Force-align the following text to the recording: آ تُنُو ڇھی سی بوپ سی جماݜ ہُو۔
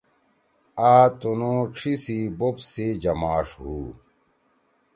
آ 0.91 0.91
تُنُو 1.19 1.55
ڇھی 1.75 1.93
سی 2.03 2.17
بوپ 2.37 2.57
سی 2.69 2.85
جماݜ 3.01 3.47
ہُو۔ 3.59 3.75